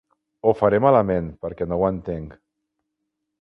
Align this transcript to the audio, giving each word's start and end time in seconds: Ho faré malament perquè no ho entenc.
Ho 0.45 0.53
faré 0.61 0.79
malament 0.85 1.27
perquè 1.45 1.67
no 1.73 1.79
ho 1.83 1.85
entenc. 1.91 2.33